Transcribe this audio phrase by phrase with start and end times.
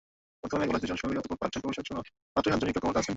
[0.41, 2.11] বর্তমানে কলেজে দুজন সহকারী অধ্যাপক, পাঁচজন প্রভাষকসহ মাত্র
[2.51, 3.09] সাতজন শিক্ষক কর্মরত আছেন।